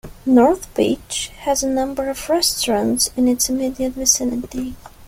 [0.25, 4.75] North Beach has a number of restaurants in its immediate vicinity.